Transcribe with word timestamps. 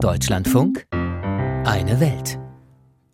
Deutschlandfunk 0.00 0.86
Eine 0.92 1.98
Welt. 1.98 2.38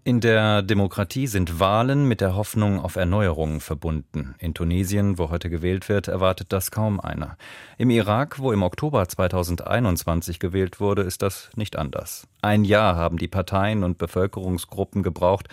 In 0.05 0.21
der 0.21 0.61
Demokratie 0.61 1.27
sind 1.27 1.59
Wahlen 1.59 2.07
mit 2.07 2.21
der 2.21 2.37
Hoffnung 2.37 2.79
auf 2.79 2.97
Erneuerungen 2.97 3.61
verbunden. 3.61 4.35
In 4.39 4.53
Tunesien, 4.53 5.17
wo 5.17 5.31
heute 5.31 5.49
gewählt 5.49 5.89
wird, 5.89 6.09
erwartet 6.09 6.53
das 6.53 6.71
kaum 6.71 7.01
einer. 7.01 7.39
Im 7.79 7.89
Irak, 7.89 8.39
wo 8.39 8.53
im 8.53 8.63
Oktober 8.63 9.09
2021 9.09 10.39
gewählt 10.39 10.79
wurde, 10.79 11.01
ist 11.01 11.23
das 11.23 11.49
nicht 11.57 11.77
anders. 11.77 12.29
Ein 12.43 12.65
Jahr 12.65 12.97
haben 12.97 13.17
die 13.17 13.29
Parteien 13.29 13.83
und 13.83 13.97
Bevölkerungsgruppen 13.97 15.03
gebraucht, 15.03 15.49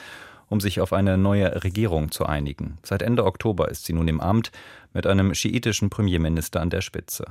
um 0.51 0.59
sich 0.59 0.81
auf 0.81 0.91
eine 0.91 1.17
neue 1.17 1.63
Regierung 1.63 2.11
zu 2.11 2.25
einigen. 2.25 2.77
Seit 2.83 3.01
Ende 3.01 3.25
Oktober 3.25 3.69
ist 3.69 3.85
sie 3.85 3.93
nun 3.93 4.09
im 4.09 4.19
Amt 4.19 4.51
mit 4.93 5.07
einem 5.07 5.33
schiitischen 5.33 5.89
Premierminister 5.89 6.59
an 6.59 6.69
der 6.69 6.81
Spitze. 6.81 7.25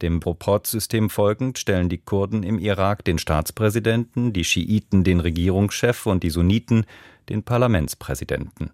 Dem 0.00 0.20
Proportsystem 0.20 1.10
folgend 1.10 1.58
stellen 1.58 1.88
die 1.88 1.98
Kurden 1.98 2.44
im 2.44 2.60
Irak 2.60 3.04
den 3.04 3.18
Staatspräsidenten, 3.18 4.32
die 4.32 4.44
Schiiten 4.44 5.02
den 5.02 5.18
Regierungschef 5.18 6.06
und 6.06 6.22
die 6.22 6.30
Sunniten 6.30 6.86
den 7.28 7.42
Parlamentspräsidenten. 7.42 8.70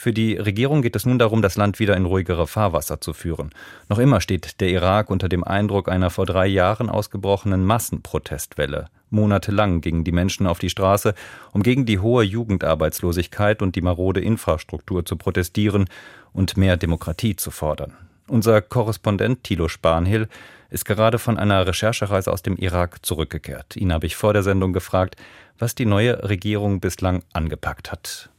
Für 0.00 0.12
die 0.12 0.36
Regierung 0.36 0.80
geht 0.80 0.94
es 0.94 1.06
nun 1.06 1.18
darum, 1.18 1.42
das 1.42 1.56
Land 1.56 1.80
wieder 1.80 1.96
in 1.96 2.04
ruhigere 2.04 2.46
Fahrwasser 2.46 3.00
zu 3.00 3.12
führen. 3.12 3.50
Noch 3.88 3.98
immer 3.98 4.20
steht 4.20 4.60
der 4.60 4.68
Irak 4.68 5.10
unter 5.10 5.28
dem 5.28 5.42
Eindruck 5.42 5.88
einer 5.88 6.10
vor 6.10 6.24
drei 6.24 6.46
Jahren 6.46 6.88
ausgebrochenen 6.88 7.64
Massenprotestwelle. 7.64 8.86
Monatelang 9.10 9.80
gingen 9.80 10.04
die 10.04 10.12
Menschen 10.12 10.46
auf 10.46 10.60
die 10.60 10.70
Straße, 10.70 11.14
um 11.50 11.64
gegen 11.64 11.84
die 11.84 11.98
hohe 11.98 12.22
Jugendarbeitslosigkeit 12.22 13.60
und 13.60 13.74
die 13.74 13.80
marode 13.80 14.20
Infrastruktur 14.20 15.04
zu 15.04 15.16
protestieren 15.16 15.86
und 16.32 16.56
mehr 16.56 16.76
Demokratie 16.76 17.34
zu 17.34 17.50
fordern. 17.50 17.92
Unser 18.28 18.62
Korrespondent 18.62 19.42
Thilo 19.42 19.66
Spanhill 19.66 20.28
ist 20.70 20.84
gerade 20.84 21.18
von 21.18 21.36
einer 21.36 21.66
Recherchereise 21.66 22.32
aus 22.32 22.42
dem 22.42 22.56
Irak 22.56 23.04
zurückgekehrt. 23.04 23.74
Ihn 23.74 23.92
habe 23.92 24.06
ich 24.06 24.14
vor 24.14 24.32
der 24.32 24.44
Sendung 24.44 24.72
gefragt, 24.72 25.16
was 25.58 25.74
die 25.74 25.86
neue 25.86 26.28
Regierung 26.28 26.78
bislang 26.78 27.24
angepackt 27.32 27.90
hat. 27.90 28.30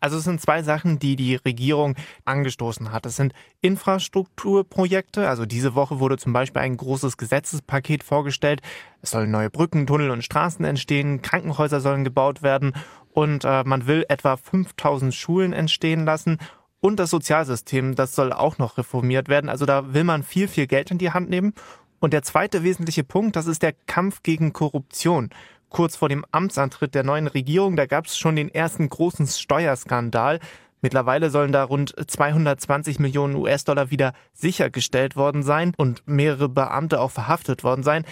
Also 0.00 0.18
es 0.18 0.24
sind 0.24 0.40
zwei 0.40 0.62
Sachen, 0.62 0.98
die 0.98 1.16
die 1.16 1.36
Regierung 1.36 1.94
angestoßen 2.24 2.92
hat. 2.92 3.06
Es 3.06 3.16
sind 3.16 3.32
Infrastrukturprojekte. 3.60 5.28
Also 5.28 5.46
diese 5.46 5.74
Woche 5.74 6.00
wurde 6.00 6.18
zum 6.18 6.32
Beispiel 6.32 6.62
ein 6.62 6.76
großes 6.76 7.16
Gesetzespaket 7.16 8.04
vorgestellt. 8.04 8.60
Es 9.02 9.10
sollen 9.10 9.30
neue 9.30 9.50
Brücken, 9.50 9.86
Tunnel 9.86 10.10
und 10.10 10.24
Straßen 10.24 10.64
entstehen. 10.64 11.22
Krankenhäuser 11.22 11.80
sollen 11.80 12.04
gebaut 12.04 12.42
werden. 12.42 12.72
Und 13.12 13.44
äh, 13.44 13.64
man 13.64 13.86
will 13.86 14.04
etwa 14.08 14.36
5000 14.36 15.14
Schulen 15.14 15.52
entstehen 15.52 16.04
lassen. 16.04 16.38
Und 16.80 17.00
das 17.00 17.10
Sozialsystem, 17.10 17.94
das 17.94 18.14
soll 18.14 18.32
auch 18.32 18.58
noch 18.58 18.78
reformiert 18.78 19.28
werden. 19.28 19.48
Also 19.48 19.66
da 19.66 19.94
will 19.94 20.04
man 20.04 20.22
viel, 20.22 20.48
viel 20.48 20.66
Geld 20.66 20.90
in 20.90 20.98
die 20.98 21.10
Hand 21.10 21.30
nehmen. 21.30 21.54
Und 21.98 22.12
der 22.12 22.22
zweite 22.22 22.62
wesentliche 22.62 23.04
Punkt, 23.04 23.36
das 23.36 23.46
ist 23.46 23.62
der 23.62 23.72
Kampf 23.72 24.22
gegen 24.22 24.52
Korruption 24.52 25.30
kurz 25.68 25.96
vor 25.96 26.08
dem 26.08 26.24
Amtsantritt 26.30 26.94
der 26.94 27.02
neuen 27.02 27.26
Regierung. 27.26 27.76
Da 27.76 27.86
gab 27.86 28.06
es 28.06 28.16
schon 28.16 28.36
den 28.36 28.48
ersten 28.48 28.88
großen 28.88 29.26
Steuerskandal. 29.26 30.40
Mittlerweile 30.82 31.30
sollen 31.30 31.52
da 31.52 31.64
rund 31.64 31.94
220 32.06 32.98
Millionen 32.98 33.34
US-Dollar 33.34 33.90
wieder 33.90 34.12
sichergestellt 34.32 35.16
worden 35.16 35.42
sein 35.42 35.72
und 35.76 36.02
mehrere 36.06 36.48
Beamte 36.48 37.00
auch 37.00 37.10
verhaftet 37.10 37.64
worden 37.64 37.82
sein. 37.82 38.04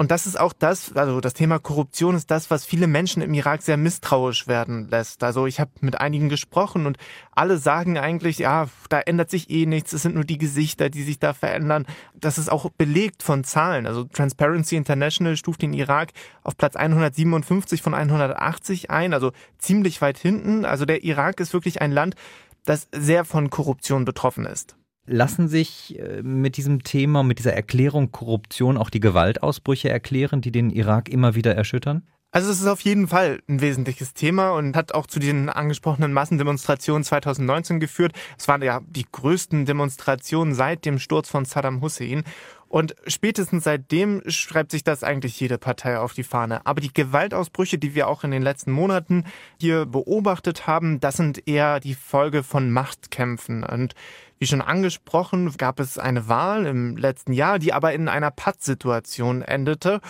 Und 0.00 0.12
das 0.12 0.28
ist 0.28 0.38
auch 0.38 0.52
das, 0.52 0.92
also 0.94 1.20
das 1.20 1.34
Thema 1.34 1.58
Korruption 1.58 2.14
ist 2.14 2.30
das, 2.30 2.52
was 2.52 2.64
viele 2.64 2.86
Menschen 2.86 3.20
im 3.20 3.34
Irak 3.34 3.62
sehr 3.62 3.76
misstrauisch 3.76 4.46
werden 4.46 4.88
lässt. 4.88 5.24
Also 5.24 5.46
ich 5.46 5.58
habe 5.58 5.72
mit 5.80 6.00
einigen 6.00 6.28
gesprochen 6.28 6.86
und 6.86 6.98
alle 7.32 7.58
sagen 7.58 7.98
eigentlich, 7.98 8.38
ja, 8.38 8.68
da 8.90 9.00
ändert 9.00 9.28
sich 9.28 9.50
eh 9.50 9.66
nichts, 9.66 9.92
es 9.92 10.02
sind 10.02 10.14
nur 10.14 10.22
die 10.22 10.38
Gesichter, 10.38 10.88
die 10.88 11.02
sich 11.02 11.18
da 11.18 11.34
verändern. 11.34 11.84
Das 12.14 12.38
ist 12.38 12.48
auch 12.48 12.70
belegt 12.70 13.24
von 13.24 13.42
Zahlen. 13.42 13.88
Also 13.88 14.04
Transparency 14.04 14.76
International 14.76 15.36
stuft 15.36 15.62
den 15.62 15.72
Irak 15.72 16.12
auf 16.44 16.56
Platz 16.56 16.76
157 16.76 17.82
von 17.82 17.92
180 17.92 18.92
ein, 18.92 19.12
also 19.12 19.32
ziemlich 19.58 20.00
weit 20.00 20.16
hinten. 20.18 20.64
Also 20.64 20.84
der 20.84 21.02
Irak 21.02 21.40
ist 21.40 21.52
wirklich 21.52 21.82
ein 21.82 21.90
Land, 21.90 22.14
das 22.64 22.86
sehr 22.92 23.24
von 23.24 23.50
Korruption 23.50 24.04
betroffen 24.04 24.46
ist. 24.46 24.76
Lassen 25.08 25.48
sich 25.48 25.98
äh, 25.98 26.22
mit 26.22 26.56
diesem 26.56 26.84
Thema, 26.84 27.22
mit 27.22 27.38
dieser 27.38 27.54
Erklärung 27.54 28.12
Korruption 28.12 28.76
auch 28.76 28.90
die 28.90 29.00
Gewaltausbrüche 29.00 29.88
erklären, 29.88 30.40
die 30.40 30.52
den 30.52 30.70
Irak 30.70 31.08
immer 31.08 31.34
wieder 31.34 31.54
erschüttern? 31.54 32.02
Also 32.30 32.50
es 32.50 32.60
ist 32.60 32.66
auf 32.66 32.82
jeden 32.82 33.08
Fall 33.08 33.40
ein 33.48 33.62
wesentliches 33.62 34.12
Thema 34.12 34.50
und 34.50 34.76
hat 34.76 34.92
auch 34.92 35.06
zu 35.06 35.18
den 35.18 35.48
angesprochenen 35.48 36.12
Massendemonstrationen 36.12 37.02
2019 37.02 37.80
geführt. 37.80 38.12
Es 38.38 38.46
waren 38.48 38.60
ja 38.60 38.82
die 38.86 39.06
größten 39.10 39.64
Demonstrationen 39.64 40.54
seit 40.54 40.84
dem 40.84 40.98
Sturz 40.98 41.30
von 41.30 41.46
Saddam 41.46 41.80
Hussein. 41.80 42.24
Und 42.68 42.94
spätestens 43.06 43.64
seitdem 43.64 44.22
schreibt 44.26 44.72
sich 44.72 44.84
das 44.84 45.02
eigentlich 45.02 45.40
jede 45.40 45.56
Partei 45.56 45.98
auf 45.98 46.12
die 46.12 46.22
Fahne. 46.22 46.66
Aber 46.66 46.80
die 46.80 46.92
Gewaltausbrüche, 46.92 47.78
die 47.78 47.94
wir 47.94 48.08
auch 48.08 48.24
in 48.24 48.30
den 48.30 48.42
letzten 48.42 48.72
Monaten 48.72 49.24
hier 49.58 49.86
beobachtet 49.86 50.66
haben, 50.66 51.00
das 51.00 51.16
sind 51.16 51.48
eher 51.48 51.80
die 51.80 51.94
Folge 51.94 52.42
von 52.42 52.70
Machtkämpfen. 52.70 53.64
Und 53.64 53.94
wie 54.38 54.46
schon 54.46 54.60
angesprochen, 54.60 55.50
gab 55.56 55.80
es 55.80 55.98
eine 55.98 56.28
Wahl 56.28 56.66
im 56.66 56.96
letzten 56.96 57.32
Jahr, 57.32 57.58
die 57.58 57.72
aber 57.72 57.94
in 57.94 58.06
einer 58.06 58.30
Pattsituation 58.30 59.40
endete. 59.42 60.00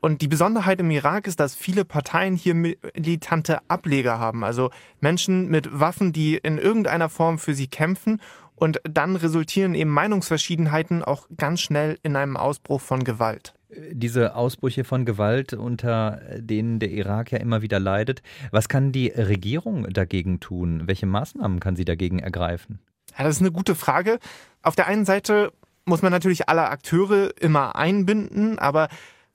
Und 0.00 0.22
die 0.22 0.28
Besonderheit 0.28 0.80
im 0.80 0.90
Irak 0.90 1.26
ist, 1.26 1.40
dass 1.40 1.54
viele 1.54 1.84
Parteien 1.84 2.36
hier 2.36 2.54
militante 2.54 3.58
Ableger 3.68 4.18
haben, 4.18 4.44
also 4.44 4.70
Menschen 5.00 5.48
mit 5.48 5.80
Waffen, 5.80 6.12
die 6.12 6.36
in 6.36 6.58
irgendeiner 6.58 7.08
Form 7.08 7.38
für 7.38 7.54
sie 7.54 7.66
kämpfen. 7.66 8.20
Und 8.56 8.80
dann 8.84 9.16
resultieren 9.16 9.74
eben 9.74 9.90
Meinungsverschiedenheiten 9.90 11.04
auch 11.04 11.28
ganz 11.36 11.60
schnell 11.60 11.98
in 12.02 12.16
einem 12.16 12.36
Ausbruch 12.36 12.80
von 12.80 13.04
Gewalt 13.04 13.54
diese 13.90 14.34
Ausbrüche 14.36 14.84
von 14.84 15.04
Gewalt, 15.04 15.52
unter 15.52 16.20
denen 16.38 16.78
der 16.78 16.90
Irak 16.90 17.32
ja 17.32 17.38
immer 17.38 17.62
wieder 17.62 17.80
leidet. 17.80 18.22
Was 18.50 18.68
kann 18.68 18.92
die 18.92 19.08
Regierung 19.08 19.92
dagegen 19.92 20.40
tun? 20.40 20.82
Welche 20.86 21.06
Maßnahmen 21.06 21.60
kann 21.60 21.76
sie 21.76 21.84
dagegen 21.84 22.18
ergreifen? 22.18 22.78
Ja, 23.16 23.24
das 23.24 23.36
ist 23.36 23.42
eine 23.42 23.52
gute 23.52 23.74
Frage. 23.74 24.18
Auf 24.62 24.76
der 24.76 24.86
einen 24.86 25.04
Seite 25.04 25.52
muss 25.84 26.02
man 26.02 26.12
natürlich 26.12 26.48
alle 26.48 26.68
Akteure 26.68 27.32
immer 27.40 27.76
einbinden, 27.76 28.58
aber 28.58 28.88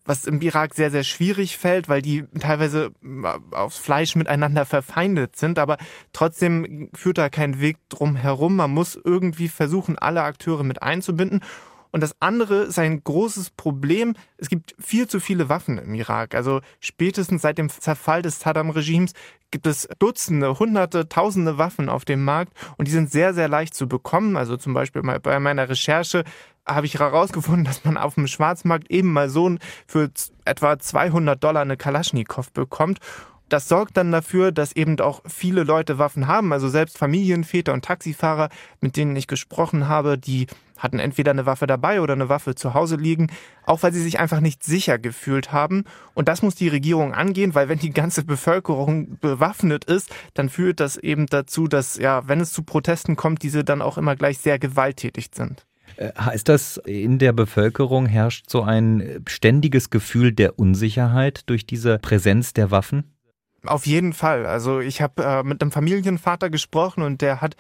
was 0.05 0.25
im 0.25 0.41
Irak 0.41 0.73
sehr, 0.73 0.91
sehr 0.91 1.03
schwierig 1.03 1.57
fällt, 1.57 1.89
weil 1.89 2.01
die 2.01 2.25
teilweise 2.39 2.91
äh, 3.03 3.55
aufs 3.55 3.77
Fleisch 3.77 4.15
miteinander 4.15 4.65
verfeindet 4.65 5.35
sind, 5.35 5.59
aber 5.59 5.77
trotzdem 6.13 6.89
führt 6.93 7.17
da 7.17 7.29
kein 7.29 7.59
Weg 7.59 7.77
drum 7.89 8.15
herum. 8.15 8.55
Man 8.55 8.71
muss 8.71 8.99
irgendwie 9.01 9.47
versuchen, 9.47 9.97
alle 9.97 10.23
Akteure 10.23 10.63
mit 10.63 10.81
einzubinden. 10.81 11.41
Und 11.91 12.01
das 12.01 12.15
andere 12.21 12.63
ist 12.63 12.79
ein 12.79 13.03
großes 13.03 13.49
Problem. 13.51 14.15
Es 14.37 14.47
gibt 14.47 14.75
viel 14.79 15.07
zu 15.07 15.19
viele 15.19 15.49
Waffen 15.49 15.77
im 15.77 15.93
Irak. 15.93 16.35
Also 16.35 16.61
spätestens 16.79 17.41
seit 17.41 17.57
dem 17.57 17.69
Zerfall 17.69 18.21
des 18.21 18.39
Saddam-Regimes 18.39 19.11
gibt 19.51 19.67
es 19.67 19.89
Dutzende, 19.99 20.57
Hunderte, 20.57 21.09
Tausende 21.09 21.57
Waffen 21.57 21.89
auf 21.89 22.05
dem 22.05 22.23
Markt 22.23 22.53
und 22.77 22.87
die 22.87 22.91
sind 22.91 23.11
sehr, 23.11 23.33
sehr 23.33 23.49
leicht 23.49 23.75
zu 23.75 23.87
bekommen. 23.87 24.37
Also 24.37 24.55
zum 24.55 24.73
Beispiel 24.73 25.01
bei 25.01 25.39
meiner 25.39 25.67
Recherche 25.67 26.23
habe 26.67 26.85
ich 26.85 26.99
herausgefunden, 26.99 27.65
dass 27.65 27.83
man 27.83 27.97
auf 27.97 28.15
dem 28.15 28.27
Schwarzmarkt 28.27 28.89
eben 28.91 29.11
mal 29.11 29.29
so 29.29 29.55
für 29.87 30.11
etwa 30.45 30.77
200 30.77 31.43
Dollar 31.43 31.61
eine 31.61 31.77
Kalaschnikow 31.77 32.51
bekommt. 32.51 32.99
Das 33.49 33.67
sorgt 33.67 33.97
dann 33.97 34.13
dafür, 34.13 34.53
dass 34.53 34.73
eben 34.73 34.97
auch 35.01 35.21
viele 35.27 35.63
Leute 35.63 35.97
Waffen 35.97 36.27
haben. 36.27 36.53
Also 36.53 36.69
selbst 36.69 36.97
Familienväter 36.97 37.73
und 37.73 37.83
Taxifahrer, 37.83 38.47
mit 38.79 38.95
denen 38.95 39.15
ich 39.17 39.27
gesprochen 39.27 39.89
habe, 39.89 40.17
die 40.17 40.47
hatten 40.77 40.99
entweder 40.99 41.31
eine 41.31 41.45
Waffe 41.45 41.67
dabei 41.67 42.01
oder 42.01 42.13
eine 42.13 42.29
Waffe 42.29 42.55
zu 42.55 42.73
Hause 42.73 42.95
liegen, 42.95 43.27
auch 43.65 43.83
weil 43.83 43.91
sie 43.91 44.01
sich 44.01 44.19
einfach 44.19 44.39
nicht 44.39 44.63
sicher 44.63 44.97
gefühlt 44.97 45.51
haben. 45.51 45.83
Und 46.13 46.27
das 46.27 46.41
muss 46.41 46.55
die 46.55 46.69
Regierung 46.69 47.13
angehen, 47.13 47.53
weil 47.53 47.69
wenn 47.69 47.77
die 47.77 47.91
ganze 47.91 48.23
Bevölkerung 48.23 49.19
bewaffnet 49.19 49.85
ist, 49.85 50.09
dann 50.33 50.49
führt 50.49 50.79
das 50.79 50.97
eben 50.97 51.27
dazu, 51.27 51.67
dass, 51.67 51.97
ja, 51.97 52.27
wenn 52.27 52.39
es 52.39 52.53
zu 52.53 52.63
Protesten 52.63 53.15
kommt, 53.15 53.43
diese 53.43 53.63
dann 53.63 53.81
auch 53.81 53.97
immer 53.97 54.15
gleich 54.15 54.39
sehr 54.39 54.59
gewalttätig 54.59 55.29
sind. 55.33 55.65
Äh, 55.97 56.11
heißt 56.17 56.49
das, 56.49 56.77
in 56.77 57.19
der 57.19 57.33
Bevölkerung 57.33 58.05
herrscht 58.05 58.49
so 58.49 58.63
ein 58.63 59.23
ständiges 59.27 59.89
Gefühl 59.89 60.31
der 60.31 60.59
Unsicherheit 60.59 61.49
durch 61.49 61.65
diese 61.65 61.99
Präsenz 61.99 62.53
der 62.53 62.71
Waffen? 62.71 63.15
Auf 63.65 63.85
jeden 63.85 64.13
Fall. 64.13 64.45
Also 64.45 64.79
ich 64.79 65.01
habe 65.01 65.23
äh, 65.23 65.43
mit 65.43 65.61
einem 65.61 65.71
Familienvater 65.71 66.49
gesprochen 66.49 67.03
und 67.03 67.21
der 67.21 67.41
hat 67.41 67.55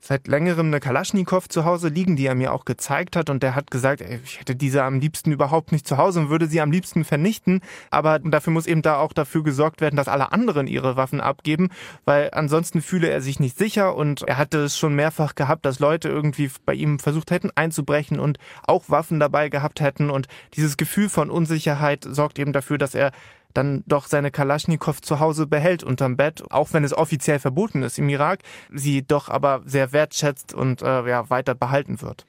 seit 0.00 0.28
längerem 0.28 0.68
eine 0.68 0.80
Kalaschnikow 0.80 1.48
zu 1.48 1.64
Hause 1.64 1.88
liegen, 1.88 2.16
die 2.16 2.26
er 2.26 2.34
mir 2.34 2.52
auch 2.52 2.64
gezeigt 2.64 3.16
hat. 3.16 3.30
Und 3.30 3.42
der 3.42 3.54
hat 3.54 3.70
gesagt, 3.70 4.00
ey, 4.00 4.20
ich 4.22 4.40
hätte 4.40 4.54
diese 4.54 4.84
am 4.84 5.00
liebsten 5.00 5.32
überhaupt 5.32 5.72
nicht 5.72 5.86
zu 5.86 5.96
Hause 5.96 6.20
und 6.20 6.30
würde 6.30 6.46
sie 6.46 6.60
am 6.60 6.70
liebsten 6.70 7.04
vernichten. 7.04 7.60
Aber 7.90 8.18
dafür 8.20 8.52
muss 8.52 8.66
eben 8.66 8.82
da 8.82 8.98
auch 8.98 9.12
dafür 9.12 9.42
gesorgt 9.42 9.80
werden, 9.80 9.96
dass 9.96 10.08
alle 10.08 10.32
anderen 10.32 10.66
ihre 10.66 10.96
Waffen 10.96 11.20
abgeben, 11.20 11.70
weil 12.04 12.30
ansonsten 12.32 12.80
fühle 12.80 13.08
er 13.08 13.20
sich 13.20 13.40
nicht 13.40 13.58
sicher. 13.58 13.96
Und 13.96 14.22
er 14.22 14.38
hatte 14.38 14.58
es 14.58 14.78
schon 14.78 14.94
mehrfach 14.94 15.34
gehabt, 15.34 15.66
dass 15.66 15.80
Leute 15.80 16.08
irgendwie 16.08 16.50
bei 16.64 16.74
ihm 16.74 16.98
versucht 16.98 17.30
hätten 17.30 17.50
einzubrechen 17.54 18.20
und 18.20 18.38
auch 18.66 18.84
Waffen 18.88 19.18
dabei 19.18 19.48
gehabt 19.48 19.80
hätten. 19.80 20.10
Und 20.10 20.28
dieses 20.54 20.76
Gefühl 20.76 21.08
von 21.08 21.28
Unsicherheit 21.28 22.06
sorgt 22.08 22.38
eben 22.38 22.52
dafür, 22.52 22.78
dass 22.78 22.94
er 22.94 23.10
dann 23.58 23.82
doch 23.86 24.06
seine 24.06 24.30
Kalaschnikow 24.30 25.00
zu 25.00 25.18
Hause 25.18 25.48
behält 25.48 25.82
unterm 25.82 26.16
Bett, 26.16 26.44
auch 26.50 26.72
wenn 26.72 26.84
es 26.84 26.96
offiziell 26.96 27.40
verboten 27.40 27.82
ist 27.82 27.98
im 27.98 28.08
Irak, 28.08 28.40
sie 28.72 29.02
doch 29.02 29.28
aber 29.28 29.62
sehr 29.64 29.92
wertschätzt 29.92 30.54
und 30.54 30.80
äh, 30.80 31.08
ja, 31.08 31.28
weiter 31.28 31.56
behalten 31.56 32.00
wird. 32.00 32.24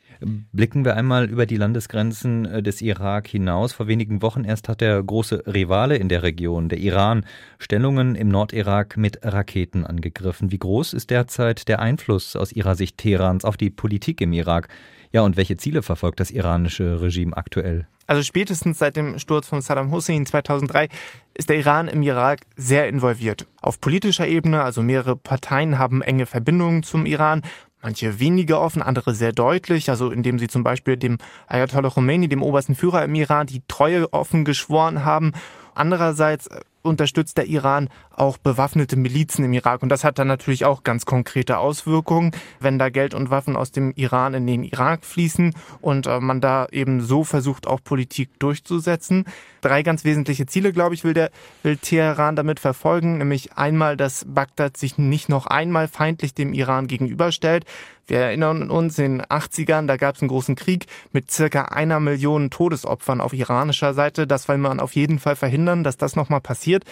Blicken 0.51 0.85
wir 0.85 0.95
einmal 0.95 1.29
über 1.29 1.45
die 1.45 1.57
Landesgrenzen 1.57 2.45
äh, 2.45 2.63
des 2.63 2.81
Irak 2.81 3.27
hinaus. 3.27 3.73
Vor 3.73 3.87
wenigen 3.87 4.23
Wochen 4.23 4.43
erst 4.43 4.67
hat 4.69 4.81
der 4.81 5.01
große 5.03 5.43
Rivale 5.45 5.97
in 5.97 6.09
der 6.09 6.23
Region, 6.23 6.67
der 6.67 6.79
Iran, 6.79 7.25
Stellungen 7.59 8.15
im 8.15 8.29
Nordirak 8.29 8.97
mit 8.97 9.19
Raketen 9.23 9.85
angegriffen. 9.85 10.51
Wie 10.51 10.57
groß 10.57 10.93
ist 10.93 11.11
derzeit 11.11 11.67
der 11.67 11.79
Einfluss 11.79 12.35
aus 12.35 12.51
Ihrer 12.51 12.73
Sicht 12.73 12.97
Teherans 12.97 13.45
auf 13.45 13.55
die 13.55 13.69
Politik 13.69 14.19
im 14.21 14.33
Irak? 14.33 14.67
Ja, 15.11 15.21
und 15.21 15.37
welche 15.37 15.57
Ziele 15.57 15.83
verfolgt 15.83 16.19
das 16.19 16.31
iranische 16.31 17.01
Regime 17.01 17.37
aktuell? 17.37 17.87
Also 18.09 18.23
spätestens 18.23 18.79
seit 18.79 18.95
dem 18.95 19.19
Sturz 19.19 19.47
von 19.47 19.61
Saddam 19.61 19.91
Hussein 19.91 20.25
2003 20.25 20.89
ist 21.35 21.47
der 21.47 21.59
Iran 21.59 21.87
im 21.87 22.01
Irak 22.01 22.39
sehr 22.55 22.89
involviert. 22.89 23.45
Auf 23.61 23.79
politischer 23.79 24.27
Ebene, 24.27 24.63
also 24.63 24.81
mehrere 24.81 25.15
Parteien 25.15 25.77
haben 25.77 26.01
enge 26.01 26.25
Verbindungen 26.25 26.81
zum 26.81 27.05
Iran. 27.05 27.43
Manche 27.83 28.19
weniger 28.19 28.61
offen, 28.61 28.81
andere 28.81 29.13
sehr 29.13 29.31
deutlich, 29.31 29.91
also 29.91 30.09
indem 30.09 30.39
sie 30.39 30.47
zum 30.47 30.63
Beispiel 30.63 30.97
dem 30.97 31.19
Ayatollah 31.45 31.91
Khomeini, 31.91 32.27
dem 32.27 32.41
obersten 32.41 32.73
Führer 32.73 33.03
im 33.03 33.13
Iran, 33.13 33.45
die 33.45 33.61
Treue 33.67 34.11
offen 34.11 34.43
geschworen 34.43 35.05
haben. 35.05 35.33
Andererseits 35.75 36.49
unterstützt 36.81 37.37
der 37.37 37.47
Iran 37.47 37.89
auch 38.15 38.37
bewaffnete 38.37 38.95
Milizen 38.95 39.45
im 39.45 39.53
Irak. 39.53 39.81
Und 39.81 39.89
das 39.89 40.03
hat 40.03 40.19
dann 40.19 40.27
natürlich 40.27 40.65
auch 40.65 40.83
ganz 40.83 41.05
konkrete 41.05 41.57
Auswirkungen, 41.57 42.31
wenn 42.59 42.79
da 42.79 42.89
Geld 42.89 43.13
und 43.13 43.29
Waffen 43.29 43.55
aus 43.55 43.71
dem 43.71 43.93
Iran 43.95 44.33
in 44.33 44.47
den 44.47 44.63
Irak 44.63 45.05
fließen 45.05 45.53
und 45.81 46.07
äh, 46.07 46.19
man 46.19 46.41
da 46.41 46.67
eben 46.71 47.01
so 47.01 47.23
versucht, 47.23 47.67
auch 47.67 47.83
Politik 47.83 48.39
durchzusetzen. 48.39 49.25
Drei 49.61 49.83
ganz 49.83 50.03
wesentliche 50.05 50.45
Ziele, 50.45 50.73
glaube 50.73 50.95
ich, 50.95 51.03
will 51.03 51.13
der, 51.13 51.31
will 51.63 51.77
Teheran 51.77 52.35
damit 52.35 52.59
verfolgen, 52.59 53.17
nämlich 53.17 53.53
einmal, 53.53 53.97
dass 53.97 54.25
Bagdad 54.27 54.77
sich 54.77 54.97
nicht 54.97 55.29
noch 55.29 55.47
einmal 55.47 55.87
feindlich 55.87 56.33
dem 56.33 56.53
Iran 56.53 56.87
gegenüberstellt. 56.87 57.65
Wir 58.09 58.21
erinnern 58.21 58.71
uns 58.71 58.97
in 58.97 59.19
den 59.19 59.21
80ern, 59.21 59.85
da 59.85 59.95
gab 59.95 60.15
es 60.15 60.21
einen 60.23 60.29
großen 60.29 60.55
Krieg 60.55 60.87
mit 61.11 61.29
circa 61.29 61.65
einer 61.65 61.99
Million 61.99 62.49
Todesopfern 62.49 63.21
auf 63.21 63.33
iranischer 63.33 63.93
Seite. 63.93 64.25
Das 64.25 64.47
will 64.47 64.57
man 64.57 64.79
auf 64.79 64.95
jeden 64.95 65.19
Fall 65.19 65.35
verhindern, 65.35 65.83
dass 65.83 65.95
das 65.95 66.15
nochmal 66.15 66.41
passiert. 66.41 66.85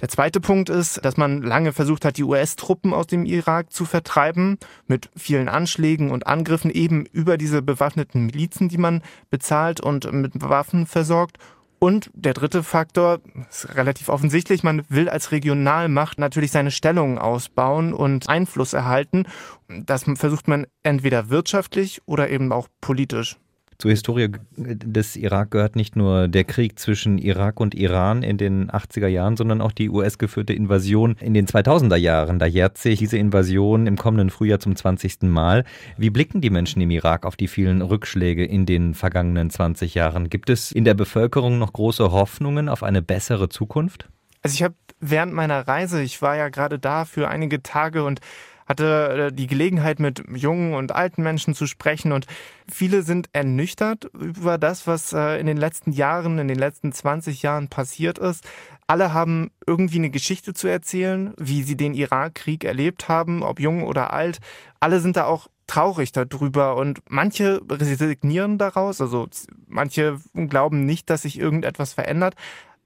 Der 0.00 0.08
zweite 0.08 0.40
Punkt 0.40 0.70
ist, 0.70 1.04
dass 1.04 1.16
man 1.16 1.42
lange 1.42 1.72
versucht 1.72 2.04
hat, 2.04 2.18
die 2.18 2.22
US-Truppen 2.22 2.94
aus 2.94 3.08
dem 3.08 3.24
Irak 3.24 3.72
zu 3.72 3.84
vertreiben, 3.84 4.58
mit 4.86 5.10
vielen 5.16 5.48
Anschlägen 5.48 6.12
und 6.12 6.28
Angriffen 6.28 6.70
eben 6.70 7.04
über 7.04 7.36
diese 7.36 7.62
bewaffneten 7.62 8.26
Milizen, 8.26 8.68
die 8.68 8.78
man 8.78 9.02
bezahlt 9.28 9.80
und 9.80 10.10
mit 10.12 10.40
Waffen 10.40 10.86
versorgt. 10.86 11.38
Und 11.82 12.10
der 12.12 12.34
dritte 12.34 12.62
Faktor 12.62 13.20
ist 13.48 13.74
relativ 13.74 14.10
offensichtlich, 14.10 14.62
man 14.62 14.82
will 14.90 15.08
als 15.08 15.32
Regionalmacht 15.32 16.18
natürlich 16.18 16.52
seine 16.52 16.70
Stellung 16.70 17.18
ausbauen 17.18 17.94
und 17.94 18.28
Einfluss 18.28 18.74
erhalten. 18.74 19.24
Das 19.66 20.04
versucht 20.04 20.46
man 20.46 20.66
entweder 20.82 21.30
wirtschaftlich 21.30 22.02
oder 22.04 22.28
eben 22.28 22.52
auch 22.52 22.68
politisch. 22.82 23.38
Zur 23.80 23.92
Historie 23.92 24.28
des 24.58 25.16
Irak 25.16 25.52
gehört 25.52 25.74
nicht 25.74 25.96
nur 25.96 26.28
der 26.28 26.44
Krieg 26.44 26.78
zwischen 26.78 27.16
Irak 27.16 27.60
und 27.60 27.74
Iran 27.74 28.22
in 28.22 28.36
den 28.36 28.70
80er 28.70 29.06
Jahren, 29.06 29.38
sondern 29.38 29.62
auch 29.62 29.72
die 29.72 29.88
US-geführte 29.88 30.52
Invasion 30.52 31.16
in 31.18 31.32
den 31.32 31.46
2000er 31.46 31.96
Jahren. 31.96 32.38
Da 32.38 32.44
jährt 32.44 32.76
sich 32.76 32.98
diese 32.98 33.16
Invasion 33.16 33.86
im 33.86 33.96
kommenden 33.96 34.28
Frühjahr 34.28 34.60
zum 34.60 34.76
20. 34.76 35.22
Mal. 35.22 35.64
Wie 35.96 36.10
blicken 36.10 36.42
die 36.42 36.50
Menschen 36.50 36.82
im 36.82 36.90
Irak 36.90 37.24
auf 37.24 37.36
die 37.36 37.48
vielen 37.48 37.80
Rückschläge 37.80 38.44
in 38.44 38.66
den 38.66 38.92
vergangenen 38.92 39.48
20 39.48 39.94
Jahren? 39.94 40.28
Gibt 40.28 40.50
es 40.50 40.72
in 40.72 40.84
der 40.84 40.92
Bevölkerung 40.92 41.58
noch 41.58 41.72
große 41.72 42.12
Hoffnungen 42.12 42.68
auf 42.68 42.82
eine 42.82 43.00
bessere 43.00 43.48
Zukunft? 43.48 44.10
Also 44.42 44.56
ich 44.56 44.62
habe 44.62 44.74
während 45.00 45.32
meiner 45.32 45.66
Reise, 45.66 46.02
ich 46.02 46.20
war 46.20 46.36
ja 46.36 46.50
gerade 46.50 46.78
da 46.78 47.06
für 47.06 47.28
einige 47.28 47.62
Tage 47.62 48.04
und 48.04 48.20
hatte 48.70 49.30
äh, 49.30 49.32
die 49.32 49.48
Gelegenheit, 49.48 49.98
mit 49.98 50.22
jungen 50.32 50.74
und 50.74 50.94
alten 50.94 51.22
Menschen 51.22 51.54
zu 51.54 51.66
sprechen 51.66 52.12
und 52.12 52.26
viele 52.70 53.02
sind 53.02 53.28
ernüchtert 53.32 54.04
über 54.14 54.58
das, 54.58 54.86
was 54.86 55.12
äh, 55.12 55.40
in 55.40 55.46
den 55.46 55.56
letzten 55.56 55.90
Jahren, 55.92 56.38
in 56.38 56.46
den 56.46 56.58
letzten 56.58 56.92
20 56.92 57.42
Jahren 57.42 57.68
passiert 57.68 58.18
ist. 58.18 58.48
Alle 58.86 59.12
haben 59.12 59.50
irgendwie 59.66 59.98
eine 59.98 60.10
Geschichte 60.10 60.54
zu 60.54 60.68
erzählen, 60.68 61.34
wie 61.36 61.64
sie 61.64 61.76
den 61.76 61.94
Irakkrieg 61.94 62.64
erlebt 62.64 63.08
haben, 63.08 63.42
ob 63.42 63.58
jung 63.58 63.82
oder 63.82 64.12
alt. 64.12 64.38
Alle 64.78 65.00
sind 65.00 65.16
da 65.16 65.24
auch 65.24 65.48
traurig 65.66 66.12
darüber 66.12 66.76
und 66.76 67.00
manche 67.08 67.60
resignieren 67.68 68.58
daraus, 68.58 69.00
also 69.00 69.28
manche 69.66 70.18
glauben 70.34 70.84
nicht, 70.86 71.10
dass 71.10 71.22
sich 71.22 71.38
irgendetwas 71.38 71.92
verändert, 71.92 72.34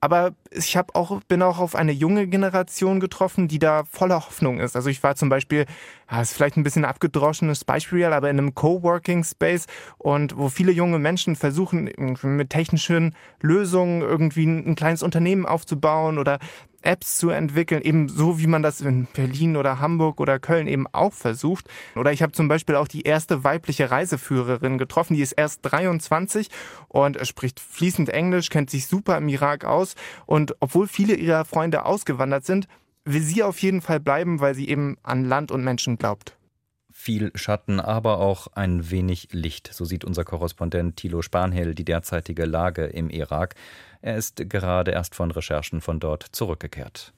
aber 0.04 0.34
ich 0.50 0.76
habe 0.76 0.94
auch 0.94 1.22
bin 1.28 1.40
auch 1.40 1.58
auf 1.58 1.74
eine 1.74 1.92
junge 1.92 2.26
Generation 2.26 3.00
getroffen, 3.00 3.48
die 3.48 3.58
da 3.58 3.84
voller 3.90 4.26
Hoffnung 4.26 4.60
ist. 4.60 4.76
Also 4.76 4.90
ich 4.90 5.02
war 5.02 5.16
zum 5.16 5.30
Beispiel, 5.30 5.64
ja, 6.10 6.20
ist 6.20 6.34
vielleicht 6.34 6.58
ein 6.58 6.62
bisschen 6.62 6.84
abgedroschenes 6.84 7.64
Beispiel, 7.64 8.04
aber 8.04 8.28
in 8.28 8.38
einem 8.38 8.54
Coworking 8.54 9.24
Space 9.24 9.64
und 9.96 10.36
wo 10.36 10.50
viele 10.50 10.72
junge 10.72 10.98
Menschen 10.98 11.36
versuchen 11.36 11.88
mit 12.22 12.50
technischen 12.50 13.14
Lösungen 13.40 14.02
irgendwie 14.02 14.44
ein 14.44 14.74
kleines 14.74 15.02
Unternehmen 15.02 15.46
aufzubauen 15.46 16.18
oder 16.18 16.38
Apps 16.84 17.18
zu 17.18 17.30
entwickeln, 17.30 17.82
eben 17.82 18.08
so 18.08 18.38
wie 18.38 18.46
man 18.46 18.62
das 18.62 18.80
in 18.80 19.06
Berlin 19.06 19.56
oder 19.56 19.80
Hamburg 19.80 20.20
oder 20.20 20.38
Köln 20.38 20.66
eben 20.66 20.86
auch 20.92 21.12
versucht. 21.12 21.68
Oder 21.96 22.12
ich 22.12 22.22
habe 22.22 22.32
zum 22.32 22.48
Beispiel 22.48 22.76
auch 22.76 22.88
die 22.88 23.02
erste 23.02 23.44
weibliche 23.44 23.90
Reiseführerin 23.90 24.78
getroffen, 24.78 25.14
die 25.14 25.22
ist 25.22 25.32
erst 25.32 25.60
23 25.62 26.48
und 26.88 27.26
spricht 27.26 27.60
fließend 27.60 28.10
Englisch, 28.10 28.50
kennt 28.50 28.70
sich 28.70 28.86
super 28.86 29.16
im 29.18 29.28
Irak 29.28 29.64
aus 29.64 29.94
und 30.26 30.54
obwohl 30.60 30.86
viele 30.86 31.14
ihrer 31.14 31.44
Freunde 31.44 31.84
ausgewandert 31.84 32.44
sind, 32.44 32.68
will 33.04 33.22
sie 33.22 33.42
auf 33.42 33.58
jeden 33.60 33.80
Fall 33.80 34.00
bleiben, 34.00 34.40
weil 34.40 34.54
sie 34.54 34.68
eben 34.68 34.96
an 35.02 35.24
Land 35.24 35.50
und 35.50 35.64
Menschen 35.64 35.98
glaubt 35.98 36.36
viel 36.96 37.32
Schatten, 37.34 37.80
aber 37.80 38.20
auch 38.20 38.46
ein 38.54 38.88
wenig 38.90 39.28
Licht. 39.32 39.68
So 39.74 39.84
sieht 39.84 40.04
unser 40.04 40.24
Korrespondent 40.24 40.96
Thilo 40.96 41.22
Spanhill 41.22 41.74
die 41.74 41.84
derzeitige 41.84 42.44
Lage 42.46 42.84
im 42.84 43.10
Irak. 43.10 43.56
Er 44.00 44.16
ist 44.16 44.48
gerade 44.48 44.92
erst 44.92 45.16
von 45.16 45.32
Recherchen 45.32 45.80
von 45.80 45.98
dort 45.98 46.22
zurückgekehrt. 46.22 47.12